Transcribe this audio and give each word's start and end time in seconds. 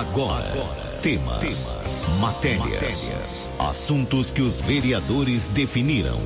Agora, 0.00 0.50
Agora 0.50 0.98
temas, 1.02 1.38
temas, 1.40 2.08
matérias, 2.18 3.10
matérias, 3.10 3.50
assuntos 3.58 4.32
que 4.32 4.40
os 4.40 4.58
vereadores 4.58 5.48
definiram 5.48 6.18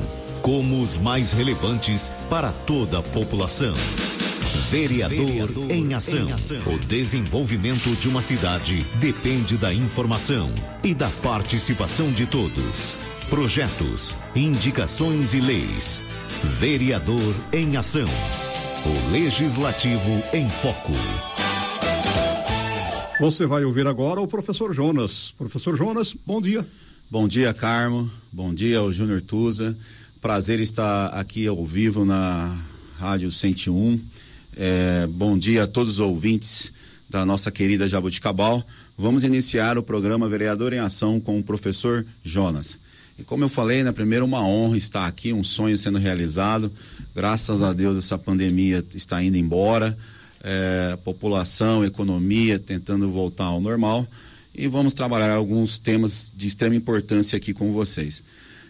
como 0.42 0.80
os 0.80 0.96
mais 0.96 1.32
relevantes 1.32 2.12
para 2.30 2.52
toda 2.52 3.00
a 3.00 3.02
população. 3.02 3.74
Vereador, 4.70 5.26
Vereador 5.26 5.70
em, 5.72 5.92
ação. 5.92 6.28
em 6.28 6.32
Ação. 6.32 6.60
O 6.72 6.78
desenvolvimento 6.78 7.96
de 7.96 8.08
uma 8.08 8.22
cidade 8.22 8.86
depende 9.00 9.56
da 9.56 9.74
informação 9.74 10.54
e 10.84 10.94
da 10.94 11.08
participação 11.20 12.12
de 12.12 12.26
todos. 12.26 12.96
Projetos, 13.28 14.14
indicações 14.36 15.34
e 15.34 15.40
leis. 15.40 16.00
Vereador 16.44 17.34
em 17.52 17.76
Ação. 17.76 18.08
O 18.86 19.10
Legislativo 19.10 20.22
em 20.32 20.48
Foco. 20.48 20.92
Você 23.24 23.46
vai 23.46 23.64
ouvir 23.64 23.86
agora 23.86 24.20
o 24.20 24.28
professor 24.28 24.74
Jonas. 24.74 25.32
Professor 25.38 25.74
Jonas, 25.74 26.14
bom 26.26 26.42
dia. 26.42 26.68
Bom 27.10 27.26
dia, 27.26 27.54
Carmo. 27.54 28.10
Bom 28.30 28.52
dia 28.52 28.80
ao 28.80 28.92
Júnior 28.92 29.22
Tusa. 29.22 29.74
Prazer 30.20 30.60
estar 30.60 31.06
aqui 31.06 31.46
ao 31.46 31.64
vivo 31.64 32.04
na 32.04 32.54
Rádio 32.98 33.32
101. 33.32 33.98
É, 34.54 35.06
bom 35.06 35.38
dia 35.38 35.62
a 35.62 35.66
todos 35.66 35.92
os 35.92 36.00
ouvintes 36.00 36.70
da 37.08 37.24
nossa 37.24 37.50
querida 37.50 37.88
Jabuticabal. 37.88 38.62
Vamos 38.94 39.24
iniciar 39.24 39.78
o 39.78 39.82
programa 39.82 40.28
Vereador 40.28 40.74
em 40.74 40.80
Ação 40.80 41.18
com 41.18 41.38
o 41.38 41.42
professor 41.42 42.04
Jonas. 42.22 42.76
E 43.18 43.22
como 43.22 43.42
eu 43.42 43.48
falei, 43.48 43.82
né, 43.82 43.90
primeiro 43.90 44.26
uma 44.26 44.46
honra 44.46 44.76
estar 44.76 45.06
aqui, 45.06 45.32
um 45.32 45.42
sonho 45.42 45.78
sendo 45.78 45.96
realizado. 45.96 46.70
Graças 47.14 47.62
a 47.62 47.72
Deus 47.72 47.96
essa 47.96 48.18
pandemia 48.18 48.84
está 48.94 49.22
indo 49.22 49.38
embora. 49.38 49.96
É, 50.46 50.98
população, 51.02 51.82
economia 51.82 52.58
tentando 52.58 53.10
voltar 53.10 53.44
ao 53.44 53.60
normal. 53.60 54.06
E 54.54 54.68
vamos 54.68 54.92
trabalhar 54.92 55.32
alguns 55.32 55.78
temas 55.78 56.30
de 56.36 56.46
extrema 56.46 56.76
importância 56.76 57.36
aqui 57.36 57.54
com 57.54 57.72
vocês. 57.72 58.22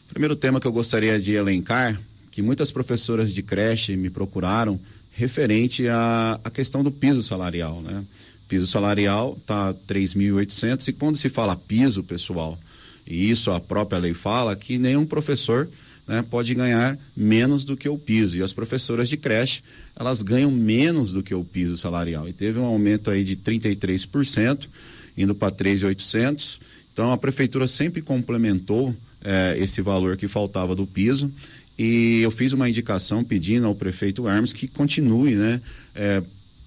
Primeiro 0.09 0.37
tema 0.37 0.61
que 0.61 0.67
eu 0.67 0.73
gostaria 0.73 1.19
de 1.19 1.33
elencar, 1.33 2.01
que 2.31 2.41
muitas 2.41 2.71
professoras 2.71 3.35
de 3.35 3.43
creche 3.43 3.97
me 3.97 4.09
procuraram 4.09 4.79
referente 5.13 5.89
à, 5.89 6.39
à 6.45 6.51
questão 6.51 6.83
do 6.83 6.91
piso 6.91 7.23
salarial, 7.23 7.81
né? 7.83 8.05
Piso 8.49 8.67
salarial 8.67 9.37
está 9.41 9.73
3.800 9.73 10.89
e 10.89 10.93
quando 10.93 11.17
se 11.17 11.29
fala 11.29 11.57
piso, 11.57 12.03
pessoal, 12.03 12.59
e 13.07 13.31
isso 13.31 13.51
a 13.51 13.61
própria 13.61 13.99
lei 13.99 14.15
fala, 14.15 14.55
que 14.55 14.79
nenhum 14.79 15.07
professor 15.07 15.69
né, 16.07 16.25
pode 16.29 16.55
ganhar 16.55 16.99
menos 17.17 17.65
do 17.65 17.77
que 17.77 17.89
o 17.89 17.99
piso. 17.99 18.37
E 18.37 18.43
as 18.43 18.53
professoras 18.53 19.09
de 19.09 19.17
creche, 19.17 19.63
elas 19.97 20.23
ganham 20.23 20.51
menos 20.51 21.11
do 21.11 21.23
que 21.23 21.35
o 21.35 21.45
piso 21.45 21.77
salarial. 21.77 22.29
E 22.29 22.33
teve 22.33 22.59
um 22.59 22.65
aumento 22.65 23.11
aí 23.11 23.25
de 23.25 23.37
33%, 23.37 24.69
indo 25.17 25.35
para 25.35 25.53
3.800. 25.53 26.59
Então 26.93 27.11
a 27.13 27.19
prefeitura 27.19 27.67
sempre 27.67 28.03
complementou 28.03 28.95
eh, 29.23 29.57
esse 29.59 29.81
valor 29.81 30.17
que 30.17 30.29
faltava 30.29 30.75
do 30.75 30.87
piso. 30.87 31.33
E 31.79 32.21
eu 32.21 32.31
fiz 32.31 32.53
uma 32.53 32.69
indicação 32.69 33.25
pedindo 33.25 33.67
ao 33.67 33.75
prefeito 33.75 34.29
Hermes 34.29 34.53
que 34.53 34.69
continue 34.69 35.35
né, 35.35 35.61
eh, 35.95 36.23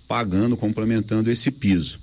pagando, 0.07 0.57
complementando 0.57 1.29
esse 1.29 1.51
piso. 1.51 1.99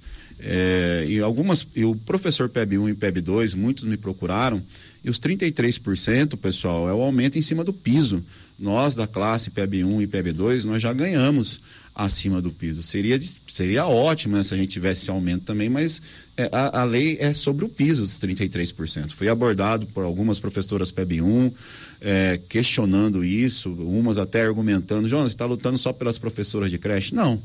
É, 0.46 1.06
e 1.08 1.20
algumas, 1.20 1.66
e 1.74 1.84
o 1.84 1.94
professor 1.94 2.48
PEB 2.48 2.78
1 2.78 2.88
e 2.90 2.94
PEB 2.94 3.20
2, 3.22 3.54
muitos 3.54 3.84
me 3.84 3.96
procuraram, 3.96 4.62
e 5.04 5.10
os 5.10 5.20
33%, 5.20 6.36
pessoal, 6.38 6.88
é 6.88 6.94
o 6.94 7.02
aumento 7.02 7.38
em 7.38 7.42
cima 7.42 7.62
do 7.62 7.72
piso. 7.72 8.24
Nós 8.58 8.94
da 8.94 9.06
classe 9.06 9.50
PEB 9.50 9.84
1 9.84 10.02
e 10.02 10.06
PEB 10.06 10.32
2, 10.32 10.64
nós 10.64 10.80
já 10.80 10.92
ganhamos 10.92 11.60
acima 11.94 12.40
do 12.40 12.50
piso. 12.50 12.82
Seria, 12.82 13.20
seria 13.52 13.86
ótimo 13.86 14.36
né, 14.36 14.42
se 14.42 14.54
a 14.54 14.56
gente 14.56 14.70
tivesse 14.70 15.02
esse 15.02 15.10
aumento 15.10 15.44
também, 15.44 15.68
mas 15.68 16.00
é, 16.36 16.48
a, 16.50 16.80
a, 16.80 16.84
lei 16.84 17.18
é 17.20 17.34
sobre 17.34 17.64
o 17.64 17.68
piso, 17.68 18.02
os 18.02 18.18
33%. 18.18 19.10
Foi 19.12 19.28
abordado 19.28 19.86
por 19.86 20.04
algumas 20.04 20.40
professoras 20.40 20.90
PEB 20.90 21.20
1, 21.20 21.52
é, 22.00 22.40
questionando 22.48 23.24
isso, 23.24 23.70
umas 23.72 24.18
até 24.18 24.42
argumentando, 24.42 25.06
Jonas, 25.06 25.32
está 25.32 25.44
lutando 25.44 25.78
só 25.78 25.92
pelas 25.92 26.18
professoras 26.18 26.70
de 26.70 26.78
creche? 26.78 27.14
Não. 27.14 27.40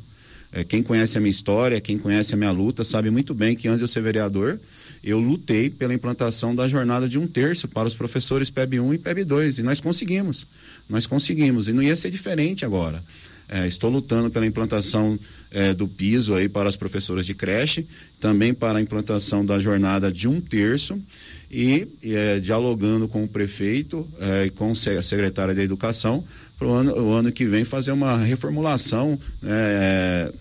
É, 0.52 0.64
quem 0.64 0.82
conhece 0.82 1.18
a 1.18 1.22
minha 1.22 1.30
história, 1.30 1.80
quem 1.80 1.98
conhece 1.98 2.34
a 2.34 2.38
minha 2.38 2.52
luta, 2.52 2.84
sabe 2.84 3.12
muito 3.12 3.36
bem 3.36 3.56
que 3.56 3.68
antes 3.68 3.80
de 3.80 3.84
eu 3.84 3.88
ser 3.88 4.02
vereador, 4.02 4.60
eu 5.04 5.20
lutei 5.20 5.70
pela 5.70 5.94
implantação 5.94 6.56
da 6.56 6.68
jornada 6.68 7.08
de 7.08 7.18
um 7.18 7.28
terço 7.28 7.68
para 7.68 7.88
os 7.88 7.96
professores 7.96 8.50
PEB 8.50 8.80
1 8.80 8.94
e 8.94 8.98
PEB 8.98 9.24
2. 9.24 9.60
E 9.60 9.64
nós 9.64 9.80
conseguimos. 9.80 10.46
Nós 10.90 11.06
conseguimos. 11.06 11.68
E 11.68 11.74
não 11.74 11.82
ia 11.82 11.96
ser 11.96 12.12
diferente 12.12 12.66
agora. 12.66 13.04
É, 13.48 13.68
estou 13.68 13.90
lutando 13.90 14.30
pela 14.30 14.46
implantação 14.46 15.18
é, 15.52 15.74
do 15.74 15.88
piso 15.88 16.36
aí 16.36 16.48
para 16.48 16.70
as 16.70 16.76
professoras 16.76 17.26
de 17.26 17.34
creche, 17.34 17.88
também 18.20 18.54
para 18.54 18.78
a 18.78 18.82
implantação 18.82 19.44
da 19.44 19.60
jornada 19.60 20.12
de 20.12 20.28
um 20.28 20.40
terço 20.40 21.02
e 21.50 21.88
é, 22.04 22.40
dialogando 22.40 23.08
com 23.08 23.24
o 23.24 23.28
prefeito 23.28 24.08
é, 24.20 24.46
e 24.46 24.50
com 24.52 24.72
a 24.72 25.02
secretária 25.02 25.56
da 25.56 25.64
Educação 25.64 26.24
para 26.60 26.68
o 26.68 26.74
ano, 26.74 26.94
o 26.94 27.12
ano 27.14 27.32
que 27.32 27.46
vem 27.46 27.64
fazer 27.64 27.92
uma 27.92 28.18
reformulação 28.18 29.18
é, 29.44 30.32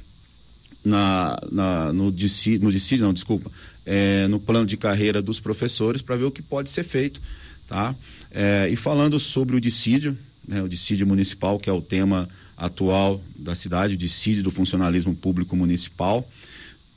na, 0.84 1.38
na, 1.50 1.92
no 1.92 2.10
dissídio, 2.10 2.64
no 2.64 2.72
dissídio, 2.72 3.04
não, 3.04 3.12
desculpa, 3.12 3.50
é, 3.84 4.26
no 4.28 4.38
plano 4.38 4.66
de 4.66 4.76
carreira 4.76 5.20
dos 5.20 5.40
professores 5.40 6.02
para 6.02 6.16
ver 6.16 6.24
o 6.24 6.30
que 6.30 6.42
pode 6.42 6.70
ser 6.70 6.84
feito, 6.84 7.20
tá? 7.66 7.94
É, 8.30 8.68
e 8.70 8.76
falando 8.76 9.18
sobre 9.18 9.56
o 9.56 9.60
dissídio, 9.60 10.16
né, 10.46 10.62
o 10.62 10.68
dissídio 10.68 11.06
municipal, 11.06 11.58
que 11.58 11.68
é 11.68 11.72
o 11.72 11.80
tema 11.80 12.28
atual 12.56 13.22
da 13.36 13.54
cidade, 13.54 13.94
o 13.94 13.98
dissídio 13.98 14.42
do 14.42 14.50
funcionalismo 14.50 15.14
público 15.14 15.56
municipal, 15.56 16.28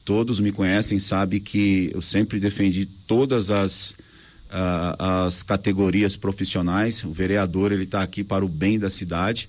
todos 0.04 0.40
me 0.40 0.52
conhecem, 0.52 1.00
sabem 1.00 1.40
que 1.40 1.92
eu 1.94 2.02
sempre 2.02 2.40
defendi 2.40 2.86
todas 2.86 3.50
as 3.52 3.96
as 5.00 5.44
categorias 5.44 6.18
profissionais. 6.18 7.04
O 7.04 7.12
vereador 7.12 7.72
ele 7.72 7.84
está 7.84 8.02
aqui 8.04 8.24
para 8.24 8.44
o 8.44 8.50
bem 8.50 8.78
da 8.78 8.90
cidade 8.90 9.48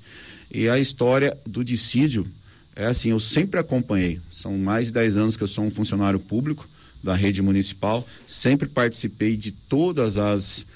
e 0.50 0.68
a 0.68 0.78
história 0.78 1.36
do 1.44 1.64
dissídio 1.64 2.26
é 2.74 2.86
assim. 2.86 3.10
Eu 3.10 3.20
sempre 3.20 3.58
acompanhei. 3.58 4.20
São 4.30 4.56
mais 4.58 4.86
de 4.86 4.92
10 4.92 5.16
anos 5.16 5.36
que 5.36 5.42
eu 5.42 5.48
sou 5.48 5.64
um 5.64 5.70
funcionário 5.70 6.18
público 6.18 6.68
da 7.02 7.14
rede 7.14 7.42
municipal. 7.42 8.06
Sempre 8.26 8.68
participei 8.68 9.36
de 9.36 9.52
todas 9.52 10.16
as 10.16 10.66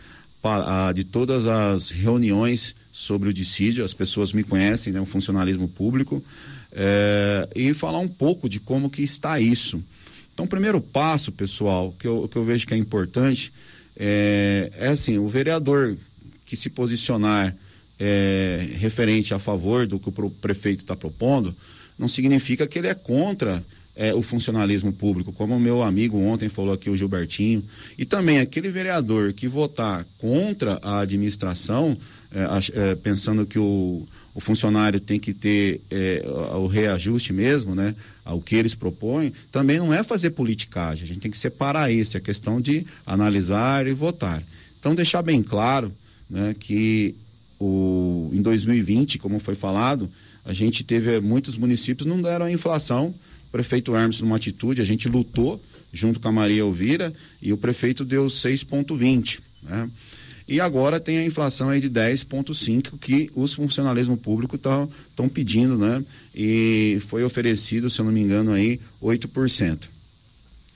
de 0.95 1.03
todas 1.03 1.45
as 1.47 1.91
reuniões 1.91 2.73
sobre 2.93 3.29
o 3.29 3.33
dissídio. 3.33 3.85
As 3.85 3.93
pessoas 3.93 4.33
me 4.33 4.45
conhecem, 4.45 4.93
né, 4.93 5.01
o 5.01 5.05
funcionalismo 5.05 5.67
público. 5.67 6.23
É, 6.73 7.49
e 7.57 7.75
falar 7.75 7.99
um 7.99 8.07
pouco 8.07 8.49
de 8.49 8.61
como 8.61 8.89
que 8.89 9.03
está 9.03 9.41
isso. 9.41 9.83
Então, 10.33 10.45
o 10.45 10.49
primeiro 10.49 10.81
passo, 10.81 11.33
pessoal, 11.33 11.93
que 11.99 12.07
eu, 12.07 12.29
que 12.29 12.37
eu 12.37 12.45
vejo 12.45 12.67
que 12.67 12.75
é 12.75 12.77
importante 12.77 13.53
é, 13.97 14.71
é 14.77 14.89
assim, 14.89 15.17
o 15.17 15.27
vereador 15.27 15.97
que 16.45 16.55
se 16.55 16.69
posicionar 16.69 17.57
é, 17.99 18.69
referente 18.75 19.33
a 19.33 19.39
favor 19.39 19.87
do 19.87 19.99
que 19.99 20.09
o 20.09 20.31
prefeito 20.31 20.81
está 20.81 20.95
propondo, 20.95 21.57
não 21.99 22.09
significa 22.09 22.67
que 22.67 22.79
ele 22.79 22.89
é 22.89 22.95
contra 22.95 23.63
é, 23.97 24.15
o 24.15 24.23
funcionalismo 24.23 24.93
público, 24.93 25.33
como 25.33 25.57
o 25.57 25.61
meu 25.61 25.83
amigo 25.83 26.19
ontem 26.19 26.49
falou 26.49 26.75
aqui, 26.75 26.91
o 26.91 26.97
Gilbertinho, 26.97 27.65
e 27.97 28.05
também 28.05 28.39
aquele 28.39 28.69
vereador 28.69 29.33
que 29.33 29.49
votar 29.49 30.07
contra 30.19 30.79
a 30.83 31.01
administração, 31.01 31.97
é, 32.33 32.91
é, 32.91 32.95
pensando 32.95 33.47
que 33.47 33.59
o, 33.59 34.07
o 34.35 34.41
funcionário 34.41 35.01
tem 35.01 35.19
que 35.19 35.33
ter 35.33 35.81
é, 35.91 36.23
o 36.57 36.67
reajuste 36.67 37.33
mesmo, 37.33 37.75
né? 37.75 37.95
Ao 38.23 38.39
que 38.41 38.55
eles 38.55 38.75
propõem, 38.75 39.33
também 39.51 39.79
não 39.79 39.95
é 39.95 40.03
fazer 40.03 40.31
politicagem. 40.31 41.05
A 41.05 41.07
gente 41.07 41.21
tem 41.21 41.31
que 41.31 41.39
separar 41.39 41.91
isso, 41.91 42.19
é 42.19 42.21
questão 42.21 42.61
de 42.61 42.85
analisar 43.07 43.87
e 43.87 43.95
votar. 43.95 44.43
Então, 44.79 44.95
deixar 44.95 45.23
bem 45.23 45.43
claro 45.43 45.91
né, 46.29 46.55
que 46.59 47.15
o, 47.59 48.31
em 48.33 48.43
2020, 48.43 49.19
como 49.19 49.41
foi 49.41 49.55
falado, 49.55 50.11
a 50.45 50.53
gente 50.53 50.85
teve 50.85 51.21
muitos 51.21 51.57
municípios 51.57 52.07
não 52.07 52.21
deram 52.21 52.47
a 52.47 52.53
inflação. 52.53 53.15
O 53.49 53.53
prefeito 53.53 53.95
Hermes, 53.95 54.21
numa 54.21 54.37
atitude, 54.37 54.81
a 54.81 54.85
gente 54.85 55.09
lutou 55.09 55.61
junto 55.93 56.21
com 56.21 56.29
a 56.29 56.33
Maria 56.33 56.61
Elvira 56.61 57.13
e 57.41 57.53
o 57.53 57.57
prefeito 57.57 58.05
deu 58.05 58.27
6,20. 58.27 59.41
Né? 59.63 59.91
E 60.49 60.61
agora 60.61 61.01
tem 61.01 61.19
a 61.19 61.25
inflação 61.25 61.71
aí 61.71 61.81
de 61.81 61.91
10,5% 61.91 62.99
que 63.01 63.31
os 63.35 63.53
funcionalismo 63.53 64.17
público 64.17 64.55
estão 64.55 65.29
pedindo, 65.29 65.77
né? 65.77 66.05
E 66.33 67.03
foi 67.09 67.25
oferecido, 67.25 67.91
se 67.91 67.99
eu 67.99 68.05
não 68.05 68.13
me 68.13 68.21
engano, 68.21 68.53
aí 68.53 68.79
8%. 69.03 69.89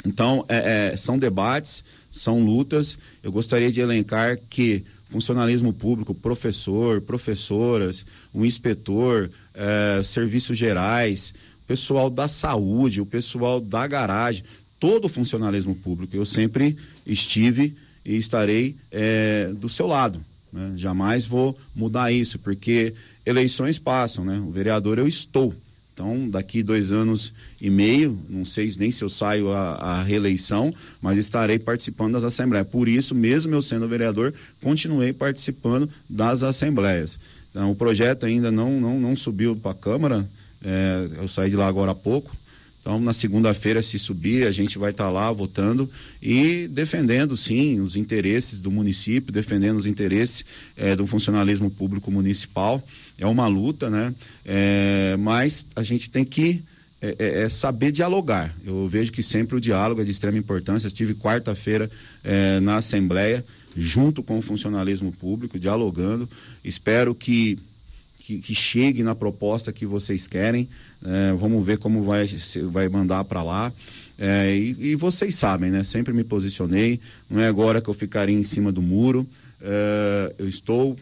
Então, 0.05 0.45
é, 0.49 0.91
é, 0.93 0.97
são 0.97 1.17
debates, 1.17 1.85
são 2.11 2.45
lutas. 2.45 2.99
Eu 3.23 3.31
gostaria 3.31 3.71
de 3.71 3.81
elencar 3.81 4.41
que 4.49 4.85
funcionalismo 5.11 5.73
público, 5.73 6.15
professor, 6.15 7.01
professoras, 7.01 8.05
um 8.35 8.45
inspetor, 8.45 9.31
é, 9.55 10.01
serviços 10.03 10.57
gerais, 10.57 11.35
pessoal 11.67 12.09
da 12.09 12.27
saúde, 12.29 13.01
o 13.01 13.07
pessoal 13.07 13.61
da 13.61 13.87
garagem, 13.87 14.45
todo 14.79 15.05
o 15.05 15.09
funcionalismo 15.09 15.75
público. 15.75 16.17
Eu 16.17 16.25
sempre 16.25 16.77
estive 17.07 17.77
e 18.05 18.17
estarei 18.17 18.77
é, 18.91 19.53
do 19.57 19.69
seu 19.69 19.87
lado. 19.87 20.25
Né? 20.53 20.73
Jamais 20.77 21.27
vou 21.27 21.59
mudar 21.75 22.11
isso, 22.11 22.39
porque 22.39 22.95
eleições 23.25 23.79
passam, 23.79 24.25
né? 24.25 24.41
O 24.41 24.51
vereador 24.51 24.99
eu 24.99 25.07
estou. 25.07 25.55
Então, 26.01 26.31
daqui 26.31 26.63
dois 26.63 26.91
anos 26.91 27.31
e 27.61 27.69
meio, 27.69 28.19
não 28.27 28.43
sei 28.43 28.73
nem 28.79 28.91
se 28.91 29.05
eu 29.05 29.09
saio 29.11 29.53
a 29.53 30.03
reeleição, 30.03 30.73
mas 30.99 31.19
estarei 31.19 31.59
participando 31.59 32.15
das 32.15 32.25
assembleias. 32.25 32.67
Por 32.67 32.89
isso, 32.89 33.15
mesmo 33.15 33.55
eu 33.55 33.61
sendo 33.61 33.87
vereador, 33.87 34.33
continuei 34.63 35.13
participando 35.13 35.91
das 36.09 36.43
assembleias. 36.43 37.19
Então, 37.51 37.71
o 37.71 37.75
projeto 37.75 38.25
ainda 38.25 38.51
não, 38.51 38.81
não, 38.81 38.99
não 38.99 39.15
subiu 39.15 39.55
para 39.55 39.73
a 39.73 39.75
Câmara, 39.75 40.27
é, 40.65 41.07
eu 41.19 41.29
saí 41.29 41.51
de 41.51 41.57
lá 41.57 41.67
agora 41.67 41.91
há 41.91 41.95
pouco, 41.95 42.35
então, 42.81 42.99
na 42.99 43.13
segunda-feira, 43.13 43.83
se 43.83 43.99
subir, 43.99 44.47
a 44.47 44.51
gente 44.51 44.79
vai 44.79 44.91
estar 44.91 45.05
tá 45.05 45.11
lá 45.11 45.31
votando 45.31 45.89
e 46.21 46.67
defendendo, 46.69 47.37
sim, 47.37 47.79
os 47.79 47.95
interesses 47.95 48.61
do 48.63 48.71
município, 48.71 49.31
defendendo 49.31 49.77
os 49.77 49.85
interesses 49.85 50.45
é, 50.77 50.97
do 50.97 51.07
funcionalismo 51.07 51.71
público 51.71 52.11
municipal. 52.11 52.83
É 53.19 53.27
uma 53.27 53.47
luta, 53.47 53.91
né? 53.91 54.15
É, 54.47 55.15
mas 55.19 55.67
a 55.77 55.83
gente 55.83 56.09
tem 56.09 56.25
que 56.25 56.63
é, 57.03 57.43
é, 57.43 57.49
saber 57.51 57.93
dialogar. 57.93 58.57
Eu 58.65 58.89
vejo 58.89 59.13
que 59.13 59.23
sempre 59.23 59.57
o 59.57 59.61
diálogo 59.61 60.01
é 60.01 60.05
de 60.05 60.11
extrema 60.11 60.39
importância. 60.39 60.87
Estive 60.87 61.15
quarta-feira 61.15 61.91
na 62.63 62.77
Assembleia, 62.77 63.45
junto 63.77 64.23
com 64.23 64.39
o 64.39 64.43
funcionalismo 64.43 65.13
público, 65.13 65.59
dialogando. 65.59 66.29
Espero 66.65 67.15
que 67.15 67.59
que, 68.31 68.39
que 68.39 68.55
chegue 68.55 69.03
na 69.03 69.15
proposta 69.15 69.73
que 69.73 69.85
vocês 69.85 70.29
querem. 70.29 70.69
É, 71.05 71.33
vamos 71.33 71.65
ver 71.65 71.79
como 71.79 72.05
vai, 72.05 72.27
vai 72.71 72.89
mandar 72.89 73.25
para 73.25 73.43
lá. 73.43 73.73
É, 74.19 74.55
e, 74.55 74.93
e, 74.93 74.97
vocês 74.97 75.35
sabem, 75.35 75.71
né? 75.71 75.83
Sempre 75.83 76.13
me 76.13 76.23
posicionei. 76.23 77.01
Não 77.29 77.41
é 77.41 77.49
agora 77.49 77.81
que 77.81 77.89
eu 77.89 77.95
ficaria 77.95 78.37
em 78.37 78.45
cima 78.45 78.71
do 78.71 78.83
muro. 78.83 79.27
É, 79.61 80.35
eu 80.39 80.49
estou. 80.49 80.97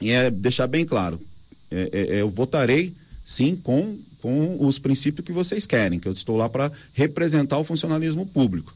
E 0.00 0.10
é 0.10 0.30
deixar 0.30 0.66
bem 0.66 0.84
claro: 0.84 1.20
é, 1.70 1.90
é, 1.92 2.16
é, 2.16 2.20
eu 2.20 2.30
votarei 2.30 2.94
sim 3.24 3.56
com, 3.56 3.98
com 4.22 4.58
os 4.60 4.78
princípios 4.78 5.26
que 5.26 5.32
vocês 5.32 5.66
querem, 5.66 5.98
que 5.98 6.06
eu 6.06 6.12
estou 6.12 6.36
lá 6.36 6.48
para 6.48 6.70
representar 6.92 7.58
o 7.58 7.64
funcionalismo 7.64 8.24
público. 8.26 8.72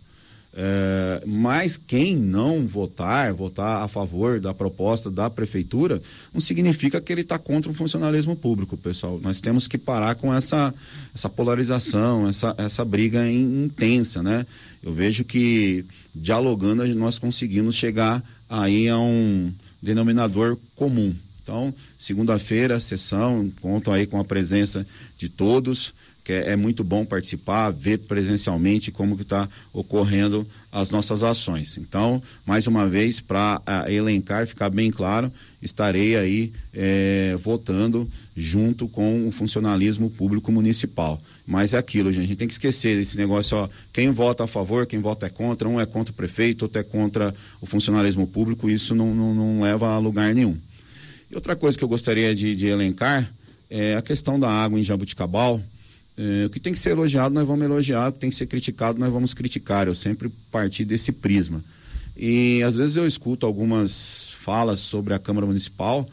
É, 0.52 1.22
mas 1.26 1.76
quem 1.76 2.16
não 2.16 2.66
votar, 2.66 3.32
votar 3.32 3.82
a 3.82 3.88
favor 3.88 4.40
da 4.40 4.52
proposta 4.52 5.10
da 5.10 5.30
prefeitura, 5.30 6.02
não 6.34 6.40
significa 6.40 7.00
que 7.00 7.12
ele 7.12 7.20
está 7.20 7.38
contra 7.38 7.70
o 7.70 7.74
funcionalismo 7.74 8.34
público, 8.34 8.76
pessoal. 8.76 9.20
Nós 9.22 9.40
temos 9.40 9.68
que 9.68 9.78
parar 9.78 10.16
com 10.16 10.34
essa, 10.34 10.74
essa 11.14 11.28
polarização, 11.28 12.28
essa, 12.28 12.54
essa 12.58 12.84
briga 12.84 13.24
in, 13.30 13.64
intensa, 13.64 14.22
né? 14.22 14.44
Eu 14.82 14.92
vejo 14.92 15.24
que 15.24 15.84
dialogando 16.12 16.84
nós 16.96 17.18
conseguimos 17.18 17.76
chegar 17.76 18.22
aí 18.48 18.88
a 18.88 18.98
um 18.98 19.52
denominador 19.80 20.58
comum. 20.74 21.14
Então, 21.42 21.72
segunda-feira, 21.98 22.78
sessão, 22.80 23.50
conto 23.60 23.90
aí 23.90 24.06
com 24.06 24.18
a 24.18 24.24
presença 24.24 24.86
de 25.16 25.28
todos 25.28 25.94
que 26.24 26.32
é, 26.32 26.52
é 26.52 26.56
muito 26.56 26.84
bom 26.84 27.04
participar, 27.04 27.70
ver 27.70 27.98
presencialmente 27.98 28.90
como 28.90 29.16
que 29.16 29.22
está 29.22 29.48
ocorrendo 29.72 30.46
as 30.72 30.90
nossas 30.90 31.22
ações. 31.22 31.76
Então, 31.76 32.22
mais 32.46 32.66
uma 32.66 32.88
vez, 32.88 33.20
para 33.20 33.60
elencar, 33.88 34.46
ficar 34.46 34.70
bem 34.70 34.90
claro, 34.90 35.32
estarei 35.60 36.16
aí 36.16 36.52
é, 36.72 37.36
votando 37.40 38.08
junto 38.36 38.88
com 38.88 39.26
o 39.28 39.32
funcionalismo 39.32 40.08
público 40.10 40.52
municipal. 40.52 41.20
Mas 41.46 41.74
é 41.74 41.78
aquilo, 41.78 42.12
gente, 42.12 42.24
a 42.24 42.26
gente 42.28 42.38
tem 42.38 42.48
que 42.48 42.54
esquecer 42.54 42.96
desse 42.96 43.16
negócio, 43.16 43.56
ó, 43.56 43.68
quem 43.92 44.10
vota 44.12 44.44
a 44.44 44.46
favor, 44.46 44.86
quem 44.86 45.00
vota 45.00 45.26
é 45.26 45.28
contra, 45.28 45.68
um 45.68 45.80
é 45.80 45.86
contra 45.86 46.12
o 46.12 46.16
prefeito, 46.16 46.62
outro 46.62 46.78
é 46.78 46.84
contra 46.84 47.34
o 47.60 47.66
funcionalismo 47.66 48.26
público, 48.26 48.70
isso 48.70 48.94
não, 48.94 49.12
não, 49.14 49.34
não 49.34 49.62
leva 49.62 49.88
a 49.88 49.98
lugar 49.98 50.32
nenhum. 50.32 50.56
E 51.28 51.34
outra 51.34 51.56
coisa 51.56 51.76
que 51.76 51.82
eu 51.82 51.88
gostaria 51.88 52.34
de, 52.34 52.54
de 52.54 52.66
elencar 52.66 53.30
é 53.68 53.96
a 53.96 54.02
questão 54.02 54.38
da 54.38 54.48
água 54.48 54.78
em 54.78 54.82
Jabuticabal, 54.82 55.60
é, 56.20 56.44
o 56.44 56.50
que 56.50 56.60
tem 56.60 56.74
que 56.74 56.78
ser 56.78 56.90
elogiado, 56.90 57.34
nós 57.34 57.46
vamos 57.46 57.64
elogiar, 57.64 58.08
o 58.08 58.12
que 58.12 58.18
tem 58.18 58.28
que 58.28 58.36
ser 58.36 58.44
criticado, 58.44 59.00
nós 59.00 59.10
vamos 59.10 59.32
criticar. 59.32 59.86
Eu 59.86 59.94
sempre 59.94 60.30
parti 60.52 60.84
desse 60.84 61.12
prisma. 61.12 61.64
E 62.14 62.62
às 62.62 62.76
vezes 62.76 62.96
eu 62.96 63.06
escuto 63.06 63.46
algumas 63.46 64.28
falas 64.42 64.80
sobre 64.80 65.14
a 65.14 65.18
Câmara 65.18 65.46
Municipal 65.46 66.06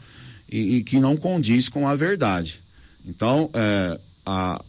e, 0.50 0.76
e 0.76 0.82
que 0.82 0.98
não 0.98 1.14
condiz 1.14 1.68
com 1.68 1.86
a 1.86 1.94
verdade. 1.94 2.58
Então, 3.04 3.50
é, 3.52 4.00
a, 4.24 4.64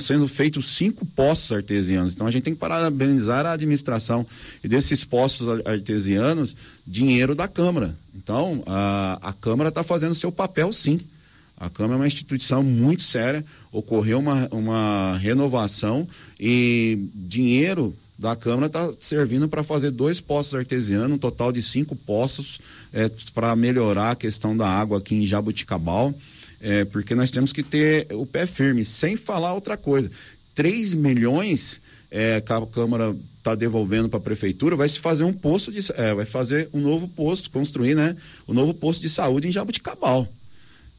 sendo 0.00 0.26
feitos 0.26 0.74
cinco 0.74 1.06
postos 1.06 1.52
artesianos. 1.52 2.14
Então 2.14 2.26
a 2.26 2.30
gente 2.32 2.42
tem 2.42 2.54
que 2.54 2.60
parabenizar 2.60 3.46
a 3.46 3.52
administração 3.52 4.26
e 4.64 4.66
desses 4.66 5.04
postos 5.04 5.64
artesianos, 5.64 6.56
dinheiro 6.84 7.36
da 7.36 7.46
Câmara. 7.46 7.96
Então 8.12 8.64
a, 8.66 9.16
a 9.22 9.32
Câmara 9.32 9.68
está 9.68 9.84
fazendo 9.84 10.12
seu 10.12 10.32
papel 10.32 10.72
sim. 10.72 11.00
A 11.56 11.70
Câmara 11.70 11.94
é 11.94 12.00
uma 12.00 12.06
instituição 12.06 12.62
muito 12.62 13.02
séria, 13.02 13.44
ocorreu 13.70 14.18
uma, 14.18 14.48
uma 14.50 15.16
renovação 15.18 16.06
e 16.38 17.08
dinheiro 17.14 17.94
da 18.18 18.36
Câmara 18.36 18.66
está 18.66 18.92
servindo 19.00 19.48
para 19.48 19.64
fazer 19.64 19.90
dois 19.90 20.20
poços 20.20 20.54
artesianos, 20.54 21.16
um 21.16 21.18
total 21.18 21.50
de 21.50 21.60
cinco 21.62 21.96
poços 21.96 22.60
é, 22.92 23.10
para 23.34 23.54
melhorar 23.56 24.12
a 24.12 24.16
questão 24.16 24.56
da 24.56 24.68
água 24.68 24.98
aqui 24.98 25.16
em 25.16 25.26
Jabuticabal, 25.26 26.14
é, 26.60 26.84
porque 26.84 27.14
nós 27.14 27.30
temos 27.30 27.52
que 27.52 27.62
ter 27.62 28.06
o 28.12 28.24
pé 28.24 28.46
firme, 28.46 28.84
sem 28.84 29.16
falar 29.16 29.52
outra 29.52 29.76
coisa. 29.76 30.10
3 30.54 30.94
milhões 30.94 31.80
é, 32.10 32.40
que 32.40 32.52
a 32.52 32.64
Câmara 32.66 33.14
está 33.38 33.54
devolvendo 33.54 34.08
para 34.08 34.18
a 34.18 34.22
prefeitura, 34.22 34.76
vai 34.76 34.88
se 34.88 35.00
fazer 35.00 35.24
um 35.24 35.32
posto 35.32 35.72
de. 35.72 35.80
É, 35.94 36.14
vai 36.14 36.24
fazer 36.24 36.68
um 36.72 36.80
novo 36.80 37.08
posto, 37.08 37.50
construir, 37.50 37.94
né? 37.94 38.16
Um 38.48 38.54
novo 38.54 38.72
posto 38.72 39.02
de 39.02 39.08
saúde 39.08 39.48
em 39.48 39.52
Jabuticabal. 39.52 40.26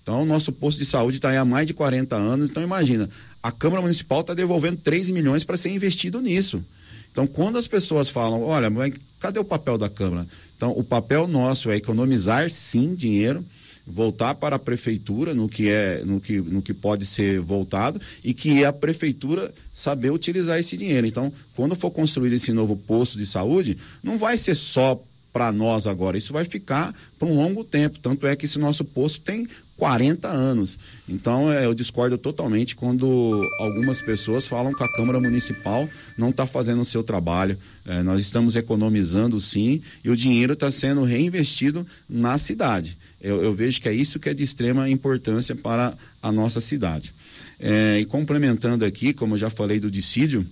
Então, 0.06 0.22
o 0.22 0.26
nosso 0.26 0.52
posto 0.52 0.78
de 0.78 0.86
saúde 0.86 1.18
está 1.18 1.30
aí 1.30 1.38
há 1.38 1.44
mais 1.44 1.66
de 1.66 1.74
40 1.74 2.16
anos. 2.16 2.52
Então, 2.52 2.62
imagina, 2.62 3.10
a 3.42 3.52
Câmara 3.52 3.82
Municipal 3.82 4.22
está 4.22 4.36
devolvendo 4.36 4.78
3 4.78 5.10
milhões 5.10 5.44
para 5.44 5.58
ser 5.58 5.70
investido 5.70 6.22
nisso. 6.22 6.64
Então, 7.12 7.26
quando 7.26 7.58
as 7.58 7.68
pessoas 7.68 8.08
falam, 8.08 8.44
olha, 8.44 8.70
mas 8.70 8.94
cadê 9.20 9.40
o 9.40 9.44
papel 9.44 9.80
da 9.80 9.90
Câmara? 9.90 10.28
Então, 10.56 10.70
o 10.78 10.84
papel 10.84 11.28
nosso 11.28 11.72
é 11.72 11.78
economizar, 11.78 12.48
sim, 12.52 12.94
dinheiro, 12.94 13.44
voltar 13.84 14.36
para 14.36 14.58
a 14.58 14.60
prefeitura 14.60 15.34
no 15.34 15.50
que 15.50 15.70
é 15.70 16.04
no 16.06 16.22
que, 16.22 16.40
no 16.40 16.62
que 16.62 16.74
pode 16.74 17.04
ser 17.04 17.40
voltado 17.40 18.00
e 18.24 18.32
que 18.32 18.64
a 18.64 18.72
prefeitura 18.72 19.52
saber 19.74 20.12
utilizar 20.12 20.60
esse 20.60 20.78
dinheiro. 20.78 21.08
Então, 21.08 21.34
quando 21.56 21.76
for 21.76 21.90
construído 21.90 22.34
esse 22.34 22.52
novo 22.52 22.78
posto 22.78 23.18
de 23.18 23.26
saúde, 23.26 23.76
não 24.04 24.20
vai 24.20 24.38
ser 24.38 24.54
só 24.54 25.02
para 25.36 25.52
nós 25.52 25.86
agora, 25.86 26.18
isso 26.18 26.32
vai 26.32 26.46
ficar 26.46 26.96
por 27.20 27.28
um 27.28 27.36
longo 27.36 27.62
tempo. 27.62 28.00
Tanto 28.00 28.26
é 28.26 28.38
que 28.38 28.46
esse 28.46 28.58
nosso 28.58 28.86
posto 28.86 29.20
tem 29.20 29.46
40 29.78 30.28
anos. 30.28 30.78
Então, 31.08 31.52
é, 31.52 31.66
eu 31.66 31.74
discordo 31.74 32.18
totalmente 32.18 32.76
quando 32.76 33.48
algumas 33.60 34.02
pessoas 34.02 34.48
falam 34.48 34.74
que 34.74 34.84
a 34.84 34.92
Câmara 34.94 35.20
Municipal 35.20 35.88
não 36.18 36.30
está 36.30 36.48
fazendo 36.48 36.82
o 36.82 36.86
seu 36.86 37.04
trabalho. 37.04 37.58
É, 37.86 38.02
nós 38.02 38.22
estamos 38.22 38.56
economizando 38.56 39.40
sim 39.40 39.82
e 40.04 40.10
o 40.10 40.16
dinheiro 40.16 40.54
está 40.54 40.72
sendo 40.72 41.04
reinvestido 41.04 41.86
na 42.10 42.38
cidade. 42.38 42.98
Eu, 43.22 43.44
eu, 43.44 43.54
vejo 43.54 43.82
que 43.82 43.90
é 43.90 43.94
isso 43.94 44.20
que 44.20 44.30
é 44.30 44.34
de 44.34 44.44
extrema 44.44 44.90
importância 44.90 45.56
para 45.56 45.94
a 46.22 46.32
nossa 46.32 46.62
cidade. 46.62 47.14
É, 47.60 48.00
e 48.00 48.06
complementando 48.06 48.86
aqui, 48.86 49.14
como 49.14 49.36
eu 49.36 49.40
já 49.40 49.50
falei 49.50 49.80
do 49.80 49.92
dissídio, 49.92 50.46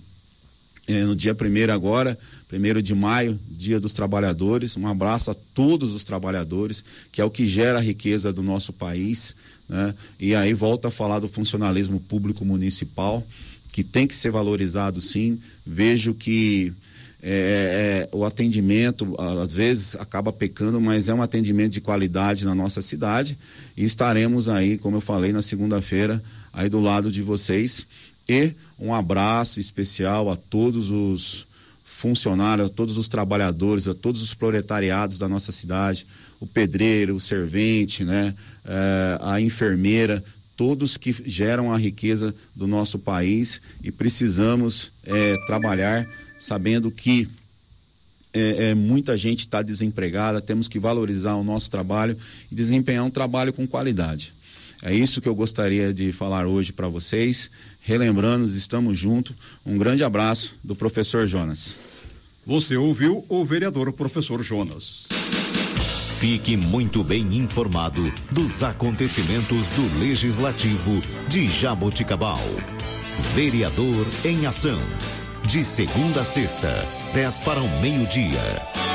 no 0.88 1.16
dia 1.16 1.34
primeiro 1.34 1.72
agora, 1.72 2.18
primeiro 2.48 2.82
de 2.82 2.94
maio, 2.94 3.38
dia 3.50 3.80
dos 3.80 3.92
trabalhadores. 3.92 4.76
Um 4.76 4.86
abraço 4.86 5.30
a 5.30 5.36
todos 5.54 5.94
os 5.94 6.04
trabalhadores, 6.04 6.84
que 7.10 7.20
é 7.20 7.24
o 7.24 7.30
que 7.30 7.46
gera 7.46 7.78
a 7.78 7.82
riqueza 7.82 8.32
do 8.32 8.42
nosso 8.42 8.72
país. 8.72 9.34
Né? 9.68 9.94
E 10.20 10.34
aí 10.34 10.52
volta 10.52 10.88
a 10.88 10.90
falar 10.90 11.18
do 11.18 11.28
funcionalismo 11.28 12.00
público 12.00 12.44
municipal, 12.44 13.26
que 13.72 13.82
tem 13.82 14.06
que 14.06 14.14
ser 14.14 14.30
valorizado 14.30 15.00
sim. 15.00 15.40
Vejo 15.66 16.12
que 16.12 16.72
é, 17.26 18.06
é, 18.12 18.16
o 18.16 18.22
atendimento 18.22 19.16
às 19.18 19.54
vezes 19.54 19.96
acaba 19.96 20.30
pecando, 20.30 20.78
mas 20.78 21.08
é 21.08 21.14
um 21.14 21.22
atendimento 21.22 21.72
de 21.72 21.80
qualidade 21.80 22.44
na 22.44 22.54
nossa 22.54 22.82
cidade 22.82 23.38
e 23.74 23.82
estaremos 23.82 24.46
aí, 24.46 24.76
como 24.76 24.98
eu 24.98 25.00
falei, 25.00 25.32
na 25.32 25.40
segunda-feira, 25.40 26.22
aí 26.52 26.68
do 26.68 26.80
lado 26.80 27.10
de 27.10 27.22
vocês. 27.22 27.86
E 28.28 28.52
um 28.78 28.94
abraço 28.94 29.60
especial 29.60 30.30
a 30.30 30.36
todos 30.36 30.90
os 30.90 31.46
funcionários, 31.84 32.70
a 32.70 32.72
todos 32.72 32.98
os 32.98 33.08
trabalhadores, 33.08 33.86
a 33.86 33.94
todos 33.94 34.22
os 34.22 34.34
proletariados 34.34 35.18
da 35.18 35.28
nossa 35.28 35.52
cidade, 35.52 36.06
o 36.40 36.46
pedreiro, 36.46 37.14
o 37.14 37.20
servente, 37.20 38.04
né, 38.04 38.34
é, 38.64 39.18
a 39.20 39.40
enfermeira, 39.40 40.22
todos 40.56 40.96
que 40.96 41.14
geram 41.26 41.72
a 41.72 41.78
riqueza 41.78 42.34
do 42.54 42.66
nosso 42.66 42.98
país 42.98 43.60
e 43.82 43.90
precisamos 43.90 44.92
é, 45.04 45.36
trabalhar 45.46 46.06
sabendo 46.38 46.90
que 46.90 47.28
é, 48.32 48.70
é, 48.70 48.74
muita 48.74 49.16
gente 49.16 49.40
está 49.40 49.62
desempregada, 49.62 50.40
temos 50.40 50.68
que 50.68 50.78
valorizar 50.78 51.34
o 51.36 51.44
nosso 51.44 51.70
trabalho 51.70 52.16
e 52.50 52.54
desempenhar 52.54 53.04
um 53.04 53.10
trabalho 53.10 53.52
com 53.52 53.66
qualidade. 53.66 54.32
É 54.84 54.92
isso 54.94 55.22
que 55.22 55.28
eu 55.28 55.34
gostaria 55.34 55.94
de 55.94 56.12
falar 56.12 56.46
hoje 56.46 56.70
para 56.70 56.88
vocês. 56.88 57.50
Relembrando, 57.80 58.44
estamos 58.46 58.98
juntos. 58.98 59.34
Um 59.64 59.78
grande 59.78 60.04
abraço 60.04 60.54
do 60.62 60.76
professor 60.76 61.26
Jonas. 61.26 61.74
Você 62.46 62.76
ouviu 62.76 63.24
o 63.26 63.42
vereador 63.46 63.90
professor 63.94 64.42
Jonas. 64.42 65.08
Fique 66.18 66.54
muito 66.54 67.02
bem 67.02 67.34
informado 67.38 68.12
dos 68.30 68.62
acontecimentos 68.62 69.70
do 69.70 69.98
Legislativo 69.98 71.02
de 71.28 71.46
Jaboticabal. 71.46 72.40
Vereador 73.34 74.06
em 74.22 74.44
Ação. 74.44 74.80
De 75.46 75.64
segunda 75.64 76.20
a 76.20 76.24
sexta, 76.24 76.86
10 77.14 77.40
para 77.40 77.60
o 77.60 77.80
meio-dia. 77.80 78.93